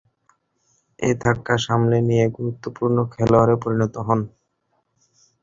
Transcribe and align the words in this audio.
এ 0.99 1.09
ধাক্কা 1.21 1.55
সামলে 1.65 1.97
নিয়ে 2.07 2.25
গুরুত্বপূর্ণ 2.37 2.97
খেলোয়াড়ে 3.13 3.55
পরিণত 3.63 3.95
হন। 4.07 4.19